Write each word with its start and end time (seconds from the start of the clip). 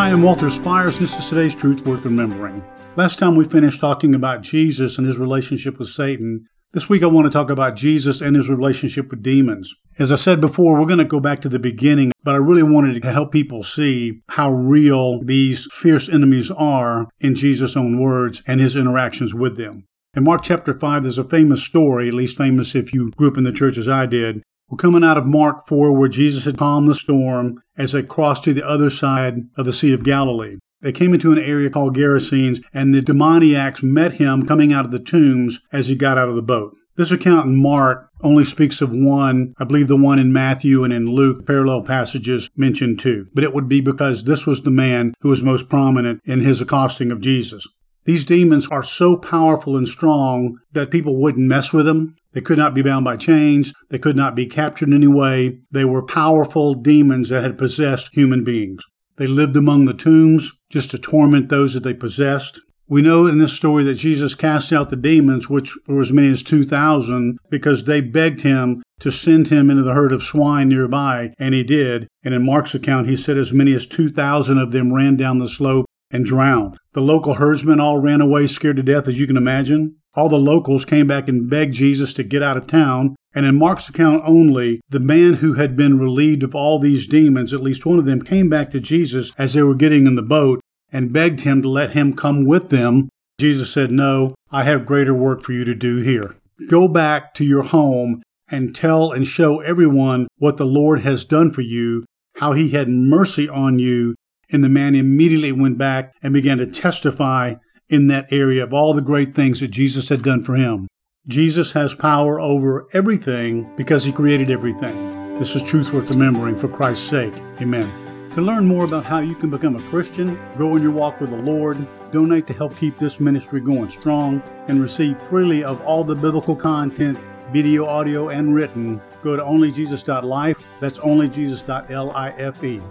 Hi, 0.00 0.08
I'm 0.08 0.22
Walter 0.22 0.48
Spires. 0.48 0.98
This 0.98 1.18
is 1.18 1.28
today's 1.28 1.54
Truth 1.54 1.86
Worth 1.86 2.06
Remembering. 2.06 2.64
Last 2.96 3.18
time 3.18 3.36
we 3.36 3.44
finished 3.44 3.82
talking 3.82 4.14
about 4.14 4.40
Jesus 4.40 4.96
and 4.96 5.06
his 5.06 5.18
relationship 5.18 5.78
with 5.78 5.90
Satan. 5.90 6.46
This 6.72 6.88
week 6.88 7.02
I 7.02 7.06
want 7.06 7.26
to 7.26 7.30
talk 7.30 7.50
about 7.50 7.76
Jesus 7.76 8.22
and 8.22 8.34
his 8.34 8.48
relationship 8.48 9.10
with 9.10 9.22
demons. 9.22 9.74
As 9.98 10.10
I 10.10 10.14
said 10.14 10.40
before, 10.40 10.78
we're 10.78 10.86
going 10.86 11.00
to 11.00 11.04
go 11.04 11.20
back 11.20 11.42
to 11.42 11.50
the 11.50 11.58
beginning, 11.58 12.12
but 12.24 12.34
I 12.34 12.38
really 12.38 12.62
wanted 12.62 13.02
to 13.02 13.12
help 13.12 13.30
people 13.30 13.62
see 13.62 14.22
how 14.30 14.50
real 14.50 15.22
these 15.22 15.68
fierce 15.70 16.08
enemies 16.08 16.50
are 16.50 17.06
in 17.20 17.34
Jesus' 17.34 17.76
own 17.76 18.00
words 18.00 18.42
and 18.46 18.58
his 18.58 18.76
interactions 18.76 19.34
with 19.34 19.58
them. 19.58 19.84
In 20.16 20.24
Mark 20.24 20.40
chapter 20.42 20.72
5, 20.72 21.02
there's 21.02 21.18
a 21.18 21.24
famous 21.24 21.62
story, 21.62 22.08
at 22.08 22.14
least 22.14 22.38
famous 22.38 22.74
if 22.74 22.94
you 22.94 23.10
grew 23.18 23.28
up 23.28 23.36
in 23.36 23.44
the 23.44 23.52
church 23.52 23.76
as 23.76 23.86
I 23.86 24.06
did. 24.06 24.42
We're 24.70 24.76
coming 24.76 25.02
out 25.02 25.18
of 25.18 25.26
Mark 25.26 25.66
4, 25.66 25.98
where 25.98 26.08
Jesus 26.08 26.44
had 26.44 26.56
calmed 26.56 26.86
the 26.86 26.94
storm 26.94 27.60
as 27.76 27.90
they 27.90 28.04
crossed 28.04 28.44
to 28.44 28.54
the 28.54 28.64
other 28.64 28.88
side 28.88 29.40
of 29.56 29.66
the 29.66 29.72
Sea 29.72 29.92
of 29.92 30.04
Galilee. 30.04 30.58
They 30.80 30.92
came 30.92 31.12
into 31.12 31.32
an 31.32 31.38
area 31.38 31.70
called 31.70 31.96
Gerasenes, 31.96 32.62
and 32.72 32.94
the 32.94 33.02
demoniacs 33.02 33.82
met 33.82 34.14
him 34.14 34.46
coming 34.46 34.72
out 34.72 34.84
of 34.84 34.92
the 34.92 35.00
tombs 35.00 35.58
as 35.72 35.88
he 35.88 35.96
got 35.96 36.18
out 36.18 36.28
of 36.28 36.36
the 36.36 36.42
boat. 36.42 36.76
This 36.94 37.10
account 37.10 37.46
in 37.46 37.56
Mark 37.56 38.08
only 38.20 38.44
speaks 38.44 38.80
of 38.80 38.92
one. 38.92 39.52
I 39.58 39.64
believe 39.64 39.88
the 39.88 39.96
one 39.96 40.20
in 40.20 40.32
Matthew 40.32 40.84
and 40.84 40.92
in 40.92 41.06
Luke, 41.06 41.46
parallel 41.46 41.82
passages 41.82 42.48
mention 42.56 42.96
two. 42.96 43.26
But 43.34 43.42
it 43.42 43.52
would 43.52 43.68
be 43.68 43.80
because 43.80 44.22
this 44.22 44.46
was 44.46 44.62
the 44.62 44.70
man 44.70 45.14
who 45.20 45.30
was 45.30 45.42
most 45.42 45.68
prominent 45.68 46.20
in 46.24 46.40
his 46.40 46.60
accosting 46.60 47.10
of 47.10 47.20
Jesus. 47.20 47.66
These 48.10 48.24
demons 48.24 48.66
are 48.66 48.82
so 48.82 49.16
powerful 49.16 49.76
and 49.76 49.86
strong 49.86 50.58
that 50.72 50.90
people 50.90 51.20
wouldn't 51.20 51.46
mess 51.46 51.72
with 51.72 51.86
them. 51.86 52.16
They 52.32 52.40
could 52.40 52.58
not 52.58 52.74
be 52.74 52.82
bound 52.82 53.04
by 53.04 53.16
chains. 53.16 53.72
They 53.88 54.00
could 54.00 54.16
not 54.16 54.34
be 54.34 54.46
captured 54.46 54.88
in 54.88 54.94
any 54.94 55.06
way. 55.06 55.60
They 55.70 55.84
were 55.84 56.02
powerful 56.02 56.74
demons 56.74 57.28
that 57.28 57.44
had 57.44 57.56
possessed 57.56 58.08
human 58.12 58.42
beings. 58.42 58.82
They 59.16 59.28
lived 59.28 59.56
among 59.56 59.84
the 59.84 59.94
tombs 59.94 60.50
just 60.70 60.90
to 60.90 60.98
torment 60.98 61.50
those 61.50 61.72
that 61.74 61.84
they 61.84 61.94
possessed. 61.94 62.60
We 62.88 63.00
know 63.00 63.28
in 63.28 63.38
this 63.38 63.52
story 63.52 63.84
that 63.84 63.94
Jesus 63.94 64.34
cast 64.34 64.72
out 64.72 64.88
the 64.88 64.96
demons, 64.96 65.48
which 65.48 65.78
were 65.86 66.00
as 66.00 66.12
many 66.12 66.32
as 66.32 66.42
2,000, 66.42 67.38
because 67.48 67.84
they 67.84 68.00
begged 68.00 68.42
him 68.42 68.82
to 68.98 69.12
send 69.12 69.46
him 69.46 69.70
into 69.70 69.84
the 69.84 69.94
herd 69.94 70.10
of 70.10 70.24
swine 70.24 70.68
nearby, 70.68 71.32
and 71.38 71.54
he 71.54 71.62
did. 71.62 72.08
And 72.24 72.34
in 72.34 72.44
Mark's 72.44 72.74
account, 72.74 73.06
he 73.06 73.14
said 73.14 73.38
as 73.38 73.52
many 73.52 73.72
as 73.72 73.86
2,000 73.86 74.58
of 74.58 74.72
them 74.72 74.92
ran 74.92 75.14
down 75.14 75.38
the 75.38 75.48
slope 75.48 75.86
and 76.10 76.24
drowned. 76.24 76.76
The 76.92 77.00
local 77.00 77.34
herdsmen 77.34 77.80
all 77.80 77.98
ran 77.98 78.20
away 78.20 78.46
scared 78.46 78.76
to 78.76 78.82
death, 78.82 79.06
as 79.08 79.20
you 79.20 79.26
can 79.26 79.36
imagine. 79.36 79.96
All 80.14 80.28
the 80.28 80.38
locals 80.38 80.84
came 80.84 81.06
back 81.06 81.28
and 81.28 81.48
begged 81.48 81.74
Jesus 81.74 82.12
to 82.14 82.24
get 82.24 82.42
out 82.42 82.56
of 82.56 82.66
town. 82.66 83.14
And 83.32 83.46
in 83.46 83.58
Mark's 83.58 83.88
account 83.88 84.22
only, 84.26 84.80
the 84.88 84.98
man 84.98 85.34
who 85.34 85.54
had 85.54 85.76
been 85.76 85.98
relieved 85.98 86.42
of 86.42 86.54
all 86.54 86.80
these 86.80 87.06
demons, 87.06 87.54
at 87.54 87.62
least 87.62 87.86
one 87.86 87.98
of 87.98 88.06
them, 88.06 88.22
came 88.22 88.48
back 88.48 88.70
to 88.70 88.80
Jesus 88.80 89.32
as 89.38 89.54
they 89.54 89.62
were 89.62 89.76
getting 89.76 90.06
in 90.06 90.16
the 90.16 90.22
boat 90.22 90.60
and 90.92 91.12
begged 91.12 91.40
him 91.40 91.62
to 91.62 91.68
let 91.68 91.92
him 91.92 92.14
come 92.14 92.44
with 92.44 92.70
them. 92.70 93.08
Jesus 93.38 93.72
said, 93.72 93.92
No, 93.92 94.34
I 94.50 94.64
have 94.64 94.84
greater 94.84 95.14
work 95.14 95.42
for 95.42 95.52
you 95.52 95.64
to 95.64 95.74
do 95.74 95.98
here. 95.98 96.34
Go 96.68 96.88
back 96.88 97.32
to 97.34 97.44
your 97.44 97.62
home 97.62 98.22
and 98.50 98.74
tell 98.74 99.12
and 99.12 99.26
show 99.26 99.60
everyone 99.60 100.26
what 100.38 100.56
the 100.56 100.66
Lord 100.66 101.02
has 101.02 101.24
done 101.24 101.52
for 101.52 101.60
you, 101.60 102.04
how 102.36 102.52
he 102.52 102.70
had 102.70 102.88
mercy 102.88 103.48
on 103.48 103.78
you, 103.78 104.16
and 104.52 104.62
the 104.64 104.68
man 104.68 104.94
immediately 104.94 105.52
went 105.52 105.78
back 105.78 106.14
and 106.22 106.32
began 106.32 106.58
to 106.58 106.66
testify 106.66 107.54
in 107.88 108.06
that 108.06 108.26
area 108.30 108.62
of 108.62 108.72
all 108.72 108.94
the 108.94 109.02
great 109.02 109.34
things 109.34 109.60
that 109.60 109.68
Jesus 109.68 110.08
had 110.08 110.22
done 110.22 110.42
for 110.42 110.54
him. 110.54 110.88
Jesus 111.26 111.72
has 111.72 111.94
power 111.94 112.40
over 112.40 112.86
everything 112.92 113.70
because 113.76 114.04
he 114.04 114.12
created 114.12 114.50
everything. 114.50 115.38
This 115.38 115.54
is 115.54 115.62
truth 115.62 115.92
worth 115.92 116.10
remembering 116.10 116.56
for 116.56 116.68
Christ's 116.68 117.08
sake. 117.08 117.34
Amen. 117.60 117.90
To 118.34 118.40
learn 118.40 118.64
more 118.64 118.84
about 118.84 119.04
how 119.04 119.18
you 119.18 119.34
can 119.34 119.50
become 119.50 119.74
a 119.74 119.82
Christian, 119.82 120.38
grow 120.56 120.76
in 120.76 120.82
your 120.82 120.92
walk 120.92 121.20
with 121.20 121.30
the 121.30 121.36
Lord, 121.36 121.84
donate 122.12 122.46
to 122.46 122.52
help 122.52 122.76
keep 122.76 122.96
this 122.96 123.18
ministry 123.18 123.60
going 123.60 123.90
strong, 123.90 124.40
and 124.68 124.80
receive 124.80 125.20
freely 125.22 125.64
of 125.64 125.80
all 125.82 126.04
the 126.04 126.14
biblical 126.14 126.54
content, 126.54 127.18
video, 127.52 127.86
audio, 127.86 128.28
and 128.28 128.54
written, 128.54 129.00
go 129.22 129.34
to 129.34 129.42
onlyjesus.life. 129.42 130.64
That's 130.78 130.98
onlyjesus.life. 130.98 132.82